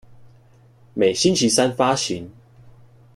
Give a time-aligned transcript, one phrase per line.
[0.95, 2.27] 每星期三發行